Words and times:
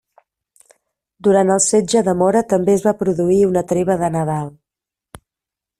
Durant 1.27 1.51
el 1.55 1.61
setge 1.65 2.03
de 2.09 2.15
Mora 2.23 2.41
també 2.55 2.75
es 2.79 2.85
va 2.89 2.97
produir 3.05 3.39
una 3.53 3.65
Treva 3.73 4.01
de 4.05 4.13
Nadal. 4.19 4.53